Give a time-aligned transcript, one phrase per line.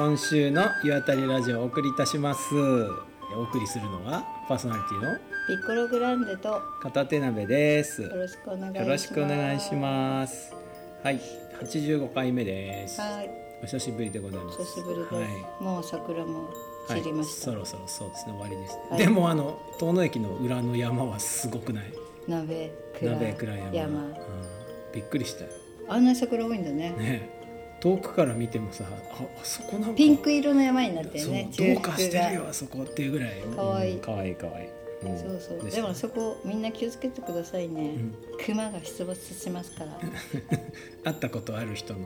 [0.00, 2.40] 今週の「湯あたりラジオ」をお送りいたします。
[3.36, 5.14] お送りするのはパーソナリティの
[5.46, 8.00] ピッコログランデと片手鍋です。
[8.00, 8.88] よよろしくお願いします。
[8.88, 10.54] ろしくお願いします。
[11.02, 11.20] はい
[11.60, 12.98] 85回目です。
[12.98, 13.30] はい。
[13.62, 14.58] お久しぶりでございます。
[14.60, 15.62] 久しぶりです、はい。
[15.62, 16.48] もう桜も
[16.88, 18.98] 散りました、はい、そろそろそうですね終わりです、はい。
[19.00, 21.92] でもあの遠野駅の裏の山はすごくない？
[22.26, 23.74] 鍋倉鍋倉山。
[23.74, 23.98] 山。
[23.98, 24.14] うん、
[24.94, 25.50] びっくりしたよ。
[25.90, 26.90] あんなに桜多いんだね。
[26.92, 27.39] ね
[27.80, 33.40] 遠くから見てもさああそこなんかピンク色の山になってるそうねどうかしてる中よあそこっていうぐらい。
[33.56, 33.90] かわい。
[33.92, 34.64] いうんかわいいかわい。
[34.64, 34.68] い、
[35.08, 35.18] うん。
[35.18, 35.70] そうそう。
[35.70, 38.14] すでもそこみんな気をつけてくださいね、ん。
[38.44, 39.98] 熊が出没しますから。
[41.04, 42.00] 会ったことある人の。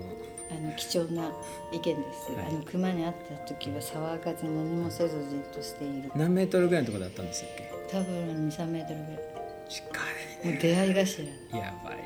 [0.50, 1.32] あの貴重な
[1.72, 2.46] 意見です、はい。
[2.48, 6.12] あの熊に会った時は騒がず何もせずじっとしている。
[6.14, 7.64] 何メートルぐらいのところだったんでしたっけ？
[7.90, 9.18] 多分23メートルぐらい。
[9.68, 9.84] 近
[10.44, 11.58] いもう出会い頭。
[11.58, 11.96] やばい。
[11.96, 12.03] ね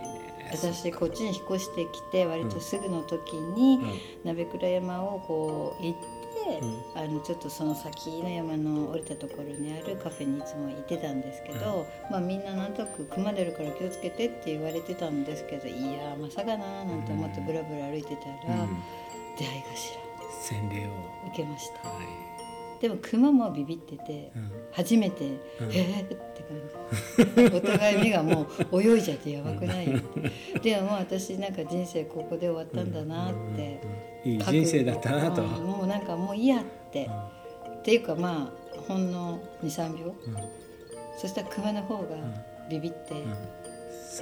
[0.52, 3.78] 私こっちに引っ越してきて割とすぐの時に、
[4.24, 4.28] うん。
[4.30, 6.08] 鍋倉山をこう行って、
[6.60, 18.82] うあのちょっとその先の山の降りたところにあるカフェにいつも行ってたんですけど、まあ、みんななんとなく熊出るから気をつけてって言われてたんですけどいやまさかななんて思ってブラブラ歩いてたら、うん。
[19.36, 19.64] 出会い
[20.40, 20.90] 洗礼を。
[20.90, 21.88] 頭受けました。
[21.88, 22.37] はい、
[22.80, 24.50] でも熊もビビってて、うん。
[24.72, 25.24] 初めて
[25.60, 25.72] 「うん。
[25.72, 27.56] へえ」って感じ。
[27.56, 29.86] お互い目がもう泳いじゃってやばくない
[30.62, 33.80] でももう私なんか人生ここで終わったんだなって、
[34.24, 35.48] いい人生だったなと、うん。
[35.48, 37.10] もうなんかもういいやって、
[37.78, 40.14] っていうかまあほんの23秒。
[40.26, 40.34] うん。
[40.34, 40.40] うん
[41.18, 42.04] そしたら熊の方が
[42.70, 43.14] ビビって、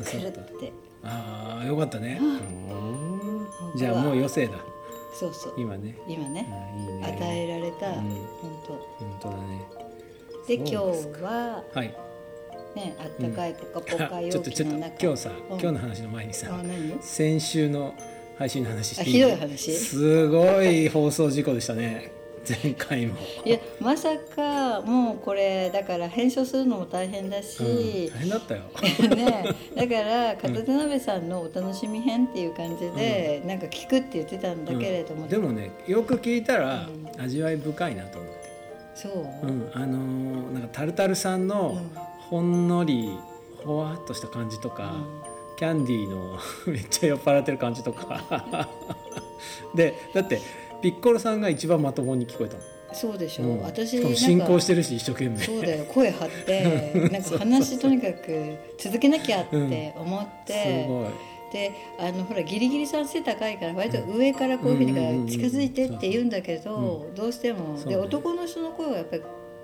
[0.03, 0.73] くるって。
[1.05, 2.19] ああよかったね。
[3.77, 4.55] じゃあもう余生だ
[5.19, 5.55] そうそう。
[5.57, 5.97] 今ね。
[6.07, 6.47] 今ね。
[6.51, 7.17] あいいね。
[7.17, 7.95] 与えられた、うん。
[7.95, 8.53] 本
[8.99, 9.63] 本当だね。
[10.43, 10.77] 当で今日
[11.23, 11.95] ははい。
[12.77, 15.59] ねあったかいポカポカあちょ容っとちょっと器の中、今日さ、うん。
[15.59, 16.61] 今日の話の前にさ
[17.01, 17.95] 先週の
[18.39, 19.01] 配信の話して。
[19.01, 19.73] あひどい話？
[19.73, 22.13] すごい放送事故でしたね
[22.49, 28.63] 前回も、いやまさかもうこれだから編集するのも大変だし、うん、大変だったよ。
[29.17, 35.29] ね、だから片手鍋さんのお楽しみ編っていう感じで、なんか聞くって言ってたんだけれども、うん。
[35.29, 38.37] でもねよく聞いたら味わい深いなと思って、
[38.95, 41.79] そう、うん、あのーなんかタルタルさんの
[42.31, 43.19] ほんのり
[43.65, 44.95] ほわっとした感じとか、
[45.57, 48.69] キャンディーの めっちゃ酔っ払ってる感じとか。
[49.75, 50.41] でだって
[50.83, 52.61] ピッコロさんが一番まともに聞こえたの。
[52.93, 53.63] そうでしょ、うん。
[53.63, 55.39] 私進か行してるし一生懸命。
[55.39, 61.07] そうだよ声張って なんか話とにかく続けなきゃって思って、すごい。
[61.53, 69.23] であのほらギリギリさん背高いから割と上からこういうふうに近づいてって言うんだけど、どうしても、で男の人の声はやっぱり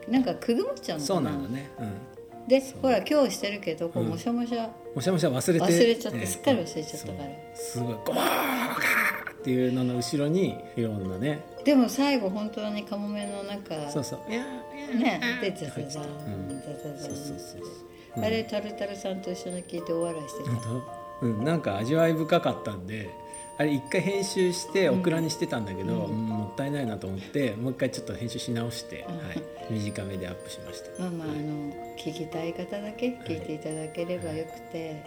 [0.08, 4.10] なんかくぐもっちゃうのかそうななんだね、うん、でほら今日してるけどこううん。
[4.10, 5.64] もしゃもしゃ、もしゃもしゃ忘れて。
[5.64, 6.26] 忘れちゃってね。
[6.26, 7.56] すっかり忘れちゃったから。
[7.56, 7.94] すごい。
[7.94, 11.44] ゴーガーっていうのの後ろにいろんなね。
[11.64, 14.30] でも最後本当にカモメの中そうそう。
[14.30, 16.06] ねでザザザンう
[16.46, 16.60] ん。
[16.60, 18.24] ザザザンそうそうそう。
[18.24, 23.10] あれタルタルさんと一緒に聞いてお笑いしてた、うん、なんか味わい深かったんで
[23.58, 26.28] あれ一回編集してオクラにしてたんだけど、うん。
[26.28, 29.16] もったいないなと思ってもう一回ちょっと編集し直して、うん。
[29.16, 31.02] はい、短めでアップしました。
[31.02, 35.04] まあまああの聞きたい方だけ聞いていただければよくて、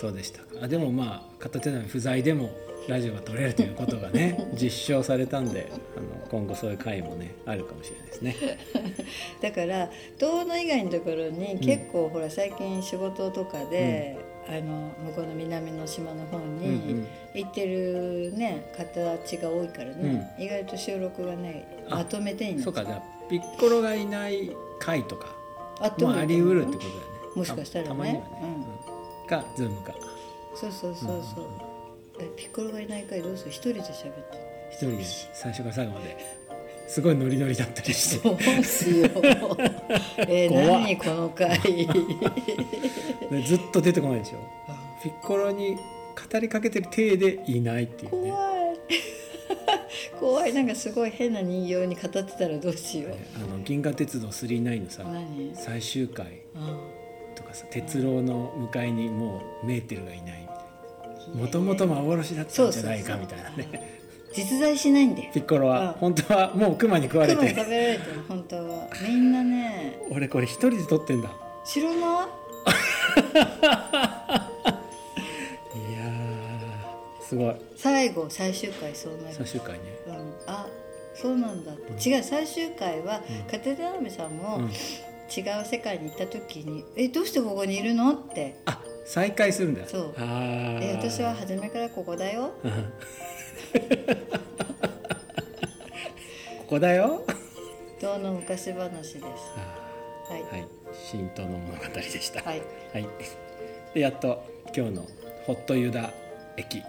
[0.00, 0.40] そうでした。
[0.40, 2.50] かあでもまあ片手鍋不在でも
[2.88, 8.36] ラジオが撮れるということがね 実証されたんであの今後そういう回もねあるかもしれないですね。
[9.40, 14.16] だから遠野以外のところに結構、ほら最近仕事とかで、
[14.48, 17.06] あの向こうの南の島の方うんうにん。
[17.34, 25.34] 行ってるね形が多いからね、意外と収録がねあまとめていいんですそうかじゃあピッコロがいない回とか
[25.80, 27.04] あももあり得るってことだよね。
[27.34, 28.12] もしかしたらね。
[28.12, 29.28] ね、うん。
[29.28, 29.94] かズームか。
[30.54, 31.46] そうそうそうそう、
[32.24, 33.50] えピッコロがいないからどうする？
[33.50, 36.16] 一人で喋って一人で最初から最後まで。
[36.86, 38.28] すごいノリノリだったりして。
[38.28, 39.06] そうっすよ。
[40.28, 40.82] えー、怖っ。
[40.82, 41.48] 何この回？
[43.30, 44.38] で ずっと出てこないでしょ
[45.02, 45.76] ピッコロに
[46.30, 48.30] 語りかけてる体でいないっていうね。
[48.30, 48.78] 怖い。
[50.20, 50.52] 怖い。
[50.52, 55.52] なんかすごい変な人形に語ってたらどうしよう、あの銀河鉄道999のさ何？
[55.54, 56.78] 最終回うん。
[57.34, 60.48] とかさ鉄郎の向かいにもうメーテルがいない
[61.32, 64.00] もともと幻だったんじゃないかみたいなね。
[64.34, 65.30] 実在しないんだよ。
[65.32, 66.12] ピッコロはうん。
[66.12, 67.36] 本当はもうクマに食われて。
[67.36, 68.88] 熊に食べられてる本当は。
[69.06, 69.98] みんなね。
[70.10, 71.30] 俺これ一人で撮ってんだ。
[71.64, 71.98] 知らない？
[71.98, 72.00] い
[75.92, 77.56] やーすごい。
[77.76, 79.34] 最後最終回そうなる。
[79.34, 79.80] 最終回ね。
[80.08, 80.66] うん、あ
[81.14, 84.64] そうなんだって、違う最終回は、片手鍋さんもうん。
[84.64, 88.56] 違う世界に行った時に「えどうしてここにいるの?」って。
[88.66, 90.14] あ再会するんだそう。
[90.16, 90.20] あ
[90.80, 90.82] 「ー。
[90.82, 92.92] え私は初めからここだよ」 うん
[96.66, 97.22] こだよ。
[98.00, 99.20] 遠の昔話です。
[99.20, 100.42] はい。
[100.42, 100.66] はい。
[101.10, 102.42] 神道の物語でした。
[102.42, 102.62] はい、
[102.92, 103.08] はい。
[103.92, 104.42] でやっと
[104.74, 105.06] 今日の
[105.46, 106.10] ホットユダ
[106.56, 106.82] 駅。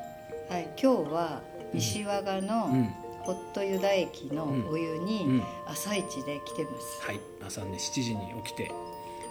[0.50, 1.42] はい、今日は
[1.74, 2.94] 石和賀のうん。
[3.24, 5.06] ホットユダ駅のお湯うん。
[5.06, 7.20] に朝一で来てます、はい。
[7.46, 8.72] 朝ね7時に起きて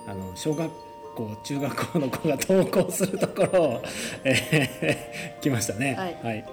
[0.06, 0.70] あの小学
[1.14, 3.82] 校中学校の子が登校するところを、
[4.24, 5.94] えー来ましたね。
[5.94, 6.18] はい。
[6.22, 6.44] はい、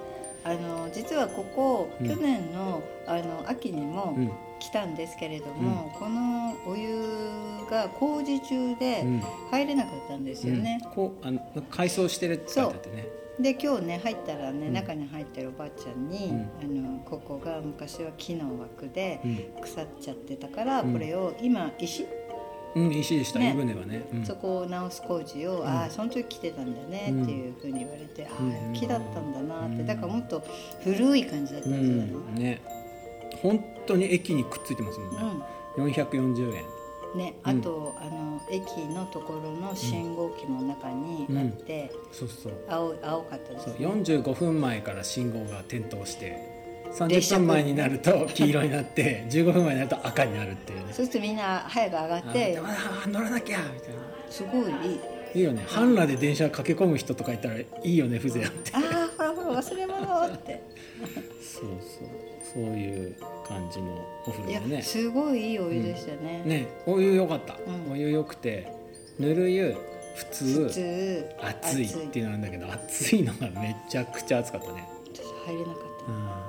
[0.44, 2.08] あの実はここ、うん。
[2.08, 4.30] 去年のあの秋にもうん。
[4.62, 6.96] 来たんですけれども、このお湯
[7.68, 9.22] が工事中でうん。
[9.50, 10.90] 入れなかったんですよね、うん。
[10.92, 13.08] こうあの改装してるって書いてあってね。
[13.40, 14.72] で今日ね入ったらね、うん。
[14.72, 16.32] 中に入ってるおばあちゃんに、
[16.62, 19.62] あのここが昔は木の枠でうん。
[19.62, 20.92] 腐っちゃってたから、うん。
[20.92, 22.06] これを今石、
[22.74, 23.48] うん、石でした、ね。
[23.48, 24.24] 湯船はね、うん。
[24.24, 25.66] そこを直す工事を、ん。
[25.66, 27.22] ああその時来てたんだねうん。
[27.22, 28.50] っていうふうに言われて、あうん。
[28.50, 29.86] あ木だったんだなって、うん。
[29.86, 30.42] だからもっと
[30.82, 32.34] 古い感じだったんうじゃないの、ん。
[32.34, 32.60] ね。
[33.42, 35.44] 本当に駅にくっついてますもんね、
[35.76, 36.64] 440円。
[37.14, 37.18] うん。
[37.18, 46.51] ね、あと、あの駅のところの信号機も中にあって、そうそう青青かったですそうね45分前から信号が点灯して
[46.98, 50.92] 30分前になると黄色になって15分前になると赤になるっていうね。
[50.92, 54.02] そうするとみんな早く上がってああ乗らなきゃみたいな。
[54.30, 55.00] すごいいい。
[55.34, 55.64] いいよね。
[55.66, 58.72] 半裸で電車駆け込む人とかいたらいいよね風情あって。
[58.74, 58.82] ああ
[59.16, 60.62] ほらほら忘れ物って。
[61.40, 62.08] そうそう
[62.54, 63.16] そういう
[63.46, 63.94] 感じの
[64.26, 64.82] お風呂でね。
[64.82, 67.92] すごいいいお湯でしたね、ねお湯良かった、うん。
[67.92, 68.70] お湯良くて
[69.18, 69.74] ぬる湯
[70.14, 75.74] 普通普通熱いっていうのなんだけど熱いのがめちゃくちゃ熱かったね、私入れなかっ
[76.08, 76.41] うん、た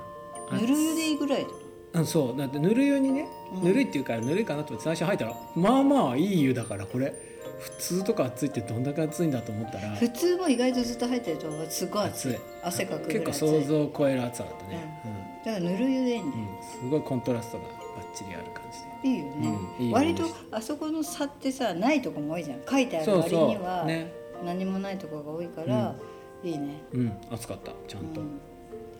[0.62, 1.50] ぬる湯でいいぐらいだ
[1.94, 2.40] うん、そう。
[2.40, 3.64] だってぬる湯にね、うん。
[3.64, 7.14] ぬるいっていうからぬるいかなと思って最初入ったらまあまあいい湯だからこれ。
[7.60, 9.96] 普通とか熱いってどんだけ熱いんだと思ったら。
[9.96, 12.36] 普通も意外とずっと入ってるとすごい熱い。
[12.62, 15.02] 汗かく結構想像を超える熱さだったね、
[15.46, 16.58] だからぬる湯でいいんだよ、うん。
[16.58, 19.16] うんすごいコントラストがバッチリある感じで。
[19.16, 19.48] いいよね、
[19.80, 19.86] うん。
[19.86, 22.60] いいよ割とあそこの差ってさないとこも多いじゃん。
[22.70, 24.12] 書いてある割にはうね。
[24.44, 25.96] 何もないところが多いから、
[26.44, 26.84] いいね。
[26.92, 27.14] うん。
[27.32, 27.72] 熱かった。
[27.88, 28.40] ちゃんと、うん。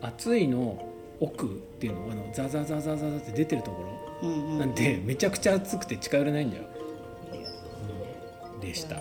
[0.02, 0.93] 熱いの
[1.24, 1.50] 奥っ
[1.80, 3.82] ていうのあのザザザザザザって出てるとこ
[4.22, 4.30] ろ。
[4.30, 4.60] うんうん。
[4.60, 6.64] なんてめちゃくちゃ熱くて近寄れないんだよ、
[8.54, 8.98] うんでした。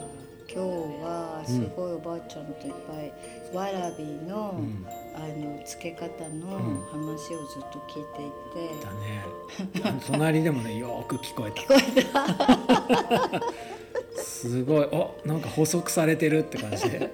[0.55, 0.69] 今日
[1.03, 4.87] はすごいおばあちゃんといっぱい、わらびの、うん。
[5.15, 8.31] あの漬け方のうん話をずっと聞いてい
[8.69, 9.91] て、だね。
[9.91, 11.63] あの隣でもねよーく聞こえた。
[11.63, 13.41] 聞こえ
[14.17, 14.23] た。
[14.23, 14.89] すごい。
[14.93, 17.13] あなんか補足されてるって感じで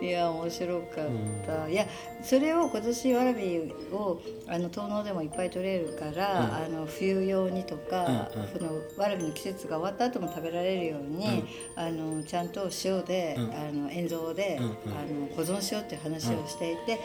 [0.00, 1.08] いや面白かっ
[1.46, 1.86] た、いや
[2.22, 3.58] それを今年わらび
[3.92, 8.48] をあの東農でもいっぱい取れるから、あの冬用にとか、うんうん。
[8.48, 11.44] そのわらびの季節が終わった後も食べられるように、
[11.76, 13.44] あのちゃんと塩で、うん。
[13.52, 14.72] あの塩蔵で、うんうん。
[14.72, 17.00] あの保存しようっていう話をしていて、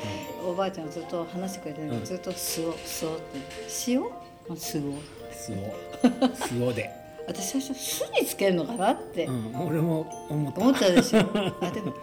[0.45, 3.23] おばあちゃんがずっと話してくれてるのずっと酢を酢をって。
[3.87, 4.03] 塩？
[4.55, 4.81] 酢を。
[5.31, 5.55] 酢を。
[6.35, 6.89] 酢をで、
[7.27, 9.25] 私最初酢につけるのかなって。
[9.25, 10.61] うん、俺も思った。
[10.61, 11.19] 思ったでしょ？
[11.61, 11.93] あでも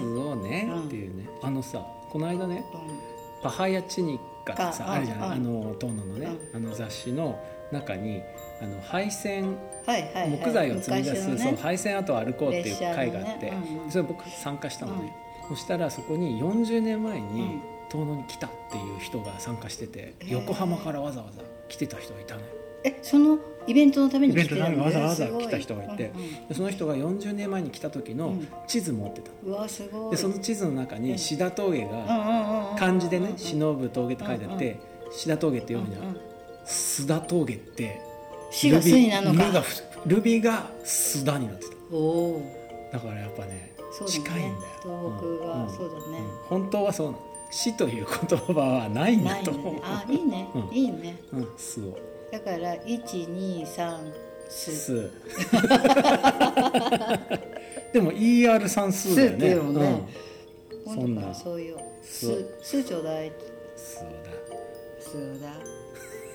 [0.00, 0.70] 塩ね。
[0.86, 1.28] っていうね。
[1.42, 2.80] あのさこの間ねうん
[3.42, 5.34] 「パハヤチニカ」ってさかあるじゃない、うん。
[5.34, 7.38] あの遠野のね、あの雑誌の
[7.70, 8.22] 中に
[8.60, 9.56] あの配線
[9.86, 13.52] 木材を積み出す、そう配線跡を歩こうっていう会があって、
[13.90, 15.14] それ僕参加したのね、
[15.48, 17.62] そしたらそこに40年前にうん。
[17.88, 22.46] 遠野に来たっていう人が参加してて、横浜からわざわざ来てた人がいたのよ
[22.84, 26.12] えそのイベントのために来てたイベントのためにわざわざすごい来た人がいて。
[26.14, 26.48] うんうん。
[26.48, 28.48] でその人が40年前に来た時のうん。
[28.66, 30.10] 地図持ってたうわすごい。
[30.12, 31.02] でその地図の中うん。
[31.02, 34.78] に志田峠が漢字でね「うん忍ぶ峠」って書いてあって
[35.10, 36.20] 志田峠って読むじゃうんうんん
[36.66, 38.00] 須田峠って
[38.50, 39.66] 死が巣になるのルビがか
[40.06, 42.42] ルビが須田になってたおお
[42.92, 43.74] だからやっぱねね
[44.06, 46.18] 近いんだよ東北はんそうだね
[46.50, 47.18] うん本当はそうなの
[47.50, 51.98] 死という言葉はないんだと思うねあいいねうんいいねうん巣を
[52.30, 54.12] だから123
[54.48, 54.74] す。
[54.74, 55.10] 巣
[57.92, 59.38] でも ER 算数だよね。
[59.38, 60.02] 巣ってね。
[60.86, 61.34] うん、そんな。
[61.34, 61.76] そういう。
[62.02, 63.36] そうすすちょうだいだ。
[65.00, 65.52] そうだ。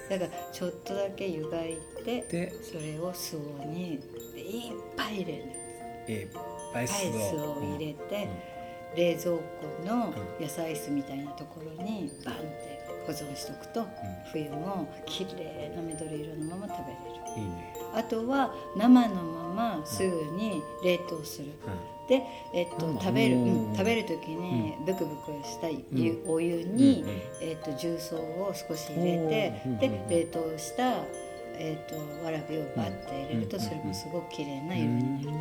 [0.09, 3.99] だからちょっとだけ湯がいてでそれを酢に
[4.33, 5.45] でいっぱい入れる。
[5.45, 6.27] のいっ
[6.73, 7.09] ぱいア巣を。
[7.09, 8.27] イスを入れて、
[8.95, 9.41] 冷蔵庫
[9.85, 12.72] の野菜室みたいなところにバンって
[13.05, 13.85] 保存しとくと、
[14.31, 17.21] 冬も綺麗な緑色のまま食べれる。
[17.37, 22.21] うんいいね、あとは生のまますぐに冷凍する、うで、
[22.53, 23.69] えっと生食べる、うん。
[23.69, 27.21] うん食べる時にブクブクした湯お湯に、うんうん。
[27.41, 29.79] えっと重曹を少し入れて、おー。
[29.79, 30.09] でうんうんうん。
[30.09, 30.83] 冷凍した、
[31.55, 35.37] えっとわらびをバッて入れると、うんそれもすごく綺麗なうん色になる、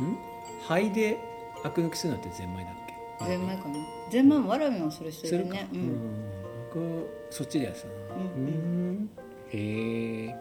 [0.00, 0.18] うん。
[0.66, 1.16] 灰で
[1.64, 2.74] アク抜きするのってゼンマイだっ
[3.20, 3.24] け？
[3.24, 3.74] ゼンマイかな。
[4.10, 6.35] ゼンマイもわらびもする人いするね、ううんん、
[6.76, 8.46] 僕そっちでやってたなうん。
[8.46, 9.10] うん
[9.50, 10.34] へえ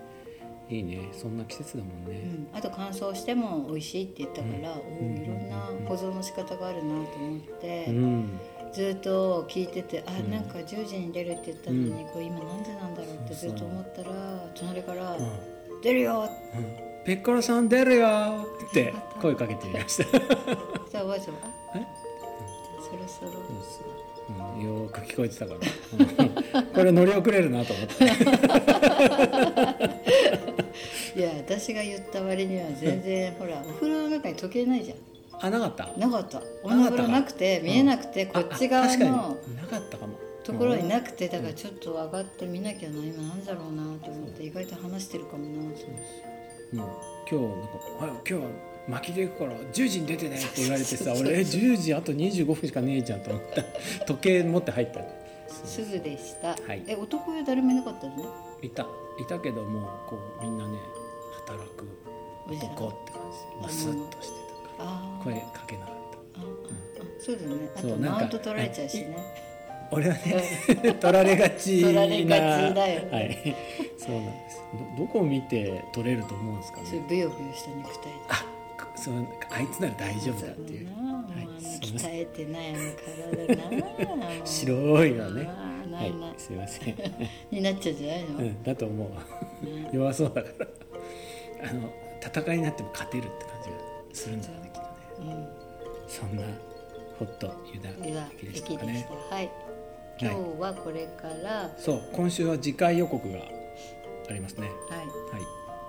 [0.67, 1.09] いいね。
[1.13, 5.15] そんな季節だもんうね、ん、あと乾燥しても美味しいって言ったから、おうん。
[5.15, 8.39] ーいろんな保存の仕方があるなと思って、うん。
[8.73, 10.31] ずっと聞いててあうん。
[10.31, 12.07] なんか10時に出るって言ったのに、うん。
[12.09, 14.09] これ今何時なんだろうってずっと思ったら
[14.55, 15.29] 隣からうん
[15.83, 16.27] 「出るよ!」
[16.57, 17.05] うん。
[17.05, 18.07] ペッコロさん出るよ！
[18.67, 20.05] って声かけてみました
[20.89, 21.85] じゃあおばあちゃんは？
[23.07, 24.05] そろそろ。
[24.57, 25.59] うん、よーく聞こえてたから、
[26.59, 26.65] うん。
[26.73, 28.05] これ乗り遅れるなと思って。
[31.19, 34.97] いや私が言った割には全然ほらお風呂の中に時計ないじゃん。
[35.41, 35.87] あなかった？
[35.97, 36.41] なかった。
[36.63, 40.15] 女風呂なくて見えなくてこっち側のなかったかも。
[40.43, 43.03] ところになくてだからちょっと上がって見なきゃな。
[43.03, 45.53] 今なんだろうなと思って意外と話してるかもな。
[45.53, 45.85] と思って
[46.73, 47.67] 今日なんか
[48.01, 48.41] 「あ今日は
[48.87, 53.63] 巻きで行くから10時に出てね」って言われてさ俺え10時あと25分しかねえじゃんと思った。
[54.05, 55.01] 時計持って入った
[55.47, 56.83] すぐでした、はい。
[56.87, 58.15] え男湯誰もいなかったの？
[58.17, 58.23] ね
[58.61, 58.87] いた。
[59.19, 60.77] いたけどもうこうみんなね
[61.47, 61.87] 働く
[62.49, 62.69] おじさん。
[62.69, 64.35] ここって感じでムスッとして
[64.77, 65.23] たから。
[65.23, 65.95] 声かけなかっ
[66.35, 66.43] ああ
[67.19, 67.69] そうだよね。
[67.75, 69.15] あとマウント取られちゃうしね。
[69.89, 70.43] た俺はね
[70.99, 72.35] 取られがちな取られが
[72.69, 73.09] ちだよね。
[73.11, 73.55] はい。
[73.97, 74.61] そうなんです。
[74.97, 76.87] どどこを見て取れると思うんですかね。
[76.87, 78.11] そういうブヨブヨした肉体。
[78.29, 78.45] あ
[78.95, 80.87] そうあいつなら大丈夫だっていう。
[80.87, 82.11] はいもうあのすいません。
[82.11, 85.45] 鍛えてないあの体な白いのね。
[85.45, 86.95] はないすいません。
[87.51, 89.09] になっちゃうんじゃないの、うん、だと思う。
[89.95, 90.67] 弱そうだから。
[91.69, 91.89] あの
[92.21, 93.75] 戦いになっても勝てるって感じが
[94.13, 95.31] するんだよねきっとね。
[95.31, 95.47] うん。
[96.07, 96.43] そんな
[97.19, 97.89] ホットユダ
[98.33, 99.07] 駅でしたね。
[99.29, 99.49] はい。
[100.19, 103.39] 今日はこれから、そう今週は次回予告が
[104.29, 104.69] ありますね。
[104.89, 105.07] はい、はい。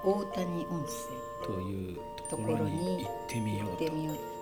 [0.04, 0.84] 大谷温
[1.46, 1.96] という
[2.28, 3.92] ところに行ってみようと。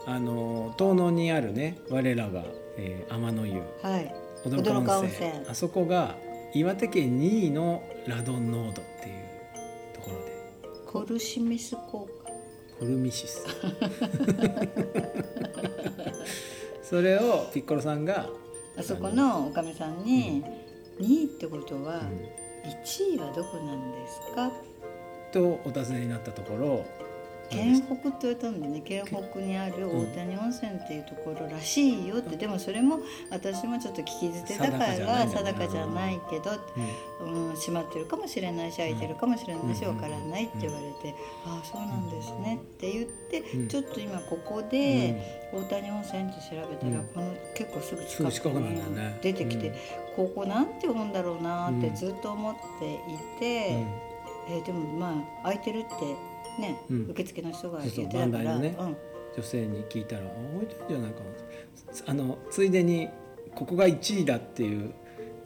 [0.06, 2.44] あの東能にあるね我らが、
[2.76, 3.62] えー天の湯。
[3.82, 4.14] はい。
[4.44, 6.16] 驚か温泉泉あそこが
[6.52, 8.84] 岩手県2位のラドン濃度っていう
[9.94, 10.32] ところで。
[10.86, 12.30] コルシミス効果。
[12.78, 13.46] コルミシス。
[16.82, 18.28] それをピッコロさんが、
[18.76, 20.44] あそこのおかみさんに
[21.00, 22.70] 「2位ってことはうん。
[22.70, 24.52] 1位はどこなんですか?」
[25.34, 26.86] とお尋ねになったところ
[27.50, 33.00] 県北って言われたんでね県北にある大谷温泉っていうところらしいよって、でもそれも
[33.30, 36.52] 私もちょっと聞き捨てだから定かじゃないいけど、
[37.20, 41.14] うん、閉まってるかもしれないし開いてるかもしれないしうんわからないって言われて
[41.46, 43.68] 「ああそうなんですね」って言って、うん。
[43.68, 47.06] ちょっと今ここで大谷温泉って調べたら、うん。
[47.08, 48.80] この結構すぐ近くに
[49.20, 49.74] 出てきて、うん。
[50.16, 52.98] ここなんて読むんだろうなってうんずっと思ってい
[53.38, 54.13] て。
[54.48, 57.06] うんえーでもまあ空いてるってね、うん。
[57.10, 58.20] 受付の人が言ってたから。
[58.20, 58.76] 番台のね
[59.36, 61.24] 女性に聞いたら「あ置いてるんじゃないかな」
[62.06, 63.08] あのついでに
[63.54, 64.92] 「ここが1位だっていう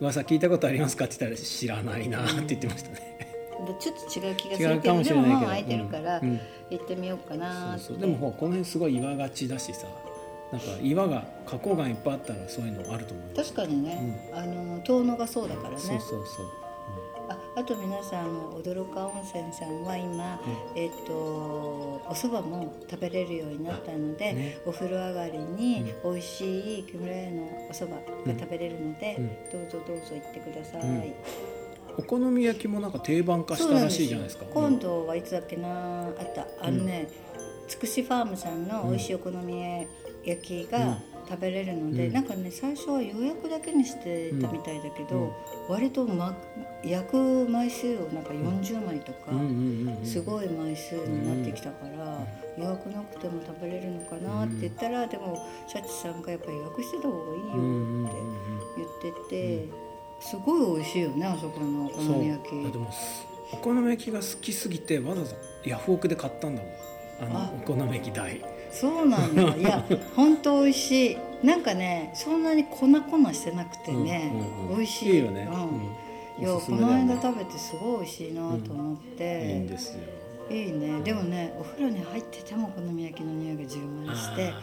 [0.00, 3.18] 噂聞いたことありますか?」って言ったら「知らないな」って言ってましたね。
[3.80, 6.28] ちょっと違う気がするけどでもしれないけどももう空いてるからうん。
[6.28, 6.40] うん。
[6.70, 7.98] 行ってみようかなって、そうそう。
[7.98, 9.86] でもほらこの辺すごい岩がちだしさ
[10.52, 15.78] なんか岩が花崗岩いっぱいあったらそういうのあると思う確かにね、あの遠野がそうだからね。
[15.78, 16.46] そうそうそう、
[17.58, 20.40] ああと皆さんあの驚か温泉さんは今、
[20.76, 29.28] えっ、とお蕎麦も食べれるようになったので、ねお風呂上がりに美味しい木村屋のお蕎麦が食べれるので、うん。
[29.50, 31.14] どうぞどうぞ行ってください、うん。
[31.98, 34.44] お好み焼きもなんか定番化したらしいじゃないですか。
[34.44, 34.48] す。
[34.48, 36.46] よ今度はいつだっけなあった。
[36.60, 37.08] あのね、
[37.66, 39.60] つくしファームさんの美味しいお好み
[40.24, 40.70] 焼きうん。
[40.70, 40.98] が
[41.28, 42.12] 食べれるので、うん。
[42.12, 45.34] なんかね最初は予約だけにしてたみたいだけど、
[45.68, 46.36] 割と、ま、
[46.82, 49.38] 焼く枚数をなんか40枚とか、うん。
[49.38, 49.48] うんう
[49.90, 58.10] んうんすごい枚数になってきたから、予約なくても食べれるのかなって言ったら、でもシャチさんがやっぱり予約してた方がいいよってうんうんうんうん。
[58.76, 59.68] 言ってて、
[60.20, 62.66] すごい美味しいよねあそこのお好み焼き。
[62.66, 62.90] あでも
[63.52, 66.72] お好み焼きが好きすぎてわざわざヤフオクで買ったんだもん。
[67.20, 67.52] あのあ。
[67.54, 69.42] お好み焼き代そうなんだ。
[69.56, 69.84] いや
[70.16, 71.16] 本当美味しい。
[71.42, 75.10] なんかねそんなに粉粉してなくてね、うんうんうん美味しい。
[75.10, 75.62] いいよね、うん。
[75.62, 76.42] うん。
[76.42, 80.00] いやおすすこの間食べてすごい美味しいなと思って、いいんですよ。
[80.50, 81.00] いいね。
[81.02, 84.60] でもねお風呂に入っててもお好み焼きの匂いが充満してあ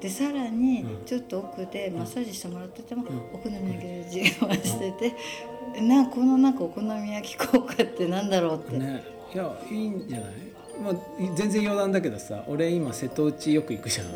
[0.00, 1.04] でさらにうん。
[1.04, 3.06] ちょっと奥でマッサージしてもらっててもん。
[3.32, 9.02] お好み焼きで充満してて、なこのなんかお好み焼き効果ってなんだろうって、ーね。
[9.34, 10.32] いやいいんじゃない？
[10.82, 10.94] まあ、
[11.34, 14.06] 全然余談だけどさ俺今瀬戸内よく行くじゃん、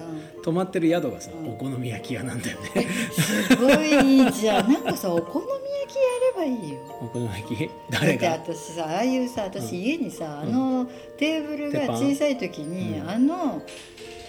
[0.42, 1.48] 泊まってる宿がさ、うん。
[1.54, 2.86] お好み焼き屋なんだよね。
[3.12, 4.72] すごいいいじゃん。
[4.72, 6.78] なんかさお好み焼きやればいいよ。
[7.00, 7.70] お好み焼き？
[7.90, 8.30] だって誰が？
[8.32, 10.86] 私さああいうさ私家にさ、あの
[11.16, 13.10] テーブルが小さい時に、うん。
[13.10, 13.62] あの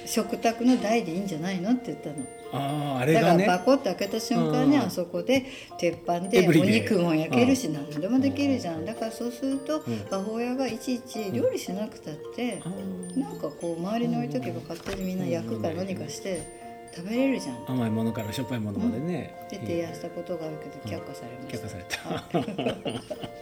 [0.09, 2.15] 食卓の台でいいんじゃないのって言ったの。
[2.51, 4.83] あああれだからがねバコッと開けた瞬間にうん。
[4.83, 5.45] あそこで
[5.77, 8.85] 鉄板でお肉も焼けるし何でもできるじゃん。
[8.85, 9.83] だからそうするとん。
[10.09, 16.59] 母親がいちいち料理しなくたってあーなんかこう周りに置いとけば勝手にみんな焼くか何かして
[16.95, 17.55] 食べれるじゃん。
[17.67, 21.67] 甘いものからしょっぱいものまでね、で提案したことがあるけど却下されました。
[21.67, 21.85] 却下され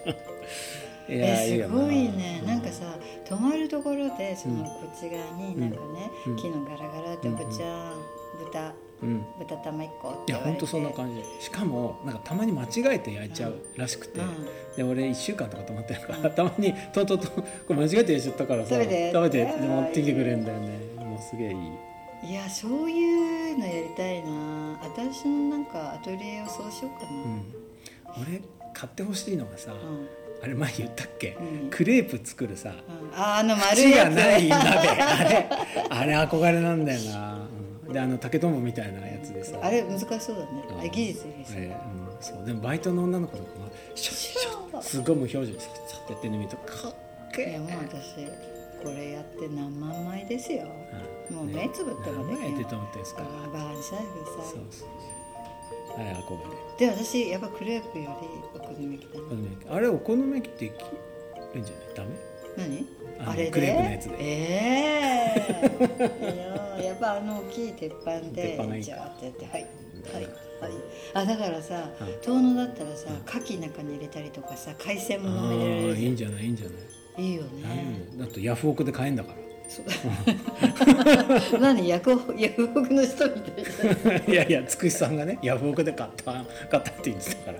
[0.03, 0.12] た。
[0.12, 0.15] い
[1.09, 2.41] えすごいね。
[2.45, 6.35] なんかさ泊まるところでそのこっち側になんかね、うん。
[6.35, 7.93] 木のガラガラでおばちゃん、
[8.39, 8.73] 豚。
[9.01, 9.25] うん。
[9.39, 11.23] 豚玉1個っていや本当そんな感じ。
[11.43, 14.47] しかもなんかたまに間違えて焼いちゃうらしくて、うん。
[14.75, 16.13] で俺1週間とか泊まってるか。
[16.21, 19.11] らたまにとうとうとこれ間違えてやっちゃったからさ食べて。
[19.13, 20.69] 食べて持ってきてくれるんだよね。
[20.97, 24.79] もうすげえいい、いやそういうのやりたいな。
[24.83, 28.41] 私のなんかアトリエをそうしようかな、うん、俺
[28.73, 30.07] 買ってほしいのがさ、うん
[30.41, 31.70] あれ前言ったっけ、うん。
[31.70, 32.70] クレープ作るさ。
[32.70, 33.20] うん。
[33.20, 34.13] ああの丸いやつ。
[34.13, 34.60] ない鍋。
[34.70, 35.48] あれ
[35.89, 37.48] あれ憧れなんだよな、
[37.88, 37.94] うん。
[37.94, 39.58] であの竹とみたいなやつでさ。
[39.62, 40.63] あれ難しそうだね。
[40.79, 41.74] あれ技術いるしあれ、うん、
[42.22, 42.46] そう。
[42.46, 43.65] でもバイトの女の子とかが
[43.96, 46.94] シャッシャッすごい無表情でささってやってるの見るとかっ
[47.34, 48.15] けえいやもう私
[48.84, 50.67] これやって何万枚ですよ。
[51.32, 51.36] うん。
[51.38, 52.50] もう目つぶってもできない。
[52.50, 53.24] 何枚やってと思ってですか？
[53.24, 54.36] あーバカにしないでください。
[54.36, 54.89] そうそうそう
[55.97, 56.37] あれ憧
[56.77, 59.57] で私やっぱクレープよりお好み焼きだね。
[59.65, 60.73] れあれお好み焼きでき
[61.55, 61.95] るんじゃない？
[61.95, 62.09] ダメ？
[62.57, 62.85] 何？
[63.31, 63.51] あれで？
[63.51, 64.15] クレープのやつで。
[64.19, 64.23] え
[66.21, 66.33] え。
[66.79, 69.61] いややっぱあの大きい鉄板鉄でジャーってやってはい。
[70.13, 70.71] はいはい。
[71.15, 72.07] あだからさうん。
[72.21, 76.45] 遠野だったらさ牡蠣中に入れたりとかさ海鮮も入れられるいいんじゃない？
[76.45, 76.73] いいんじゃな
[77.17, 77.25] い？
[77.25, 78.07] いいよね。
[78.17, 79.37] だってヤフオクで買えんだから
[81.59, 87.57] 何ヤフオヤフオクの人みたいじゃんいやいやつくしさんがねヤフオクで買った買ったって言ってたから。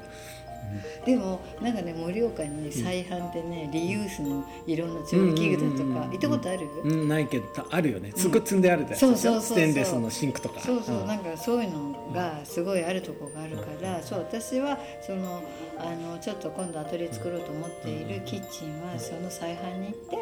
[1.06, 6.02] でもなんかね盛岡にね再販でねリユースのいろんな調理器具だとうんうんうんうん。
[6.02, 6.68] か行ったことある？
[6.84, 8.12] うんないけどたあるよね。
[8.16, 9.42] すごい積んであるやつそうそうそう。
[9.42, 10.60] ステンレスのシンクとか。
[10.60, 11.08] そうそう、ん。
[11.08, 15.41] なんかそういうのがすごいあるとこがあるから、そう私はその
[15.80, 20.17] あのちょっと今度アトリエ作ろうと思っているキッチンはその再販に行って、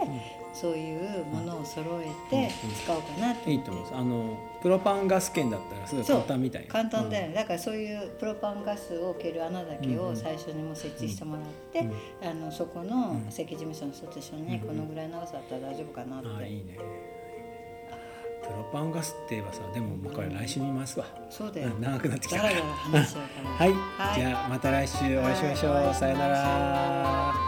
[0.56, 2.50] そういうものを揃えて
[2.84, 3.52] 使おうかなって。
[3.52, 3.98] いいと思うんです。
[3.98, 6.68] あのプロパンガス圏だったらすごい簡単みたいな。
[6.68, 11.88] 簡単だよね、だからそういうプロパンガスを置ける穴だけを最初にもう設置してもらって、
[12.28, 16.80] あのそこの設計事務所の人と一緒にこのぐらいの長さだったら大丈夫かなって、ああいいね。
[18.42, 22.54] プロパンガスって言えばさでももうこれ来週見ますわ、そうだよ、うん長くなってきたから。
[22.54, 24.20] はい、はい。
[24.20, 25.96] じゃあまた来週お会いしましょう、はい。
[25.96, 27.45] さよなら